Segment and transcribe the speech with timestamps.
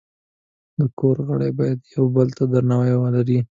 [0.77, 3.39] د کور غړي باید یو بل ته درناوی ولري.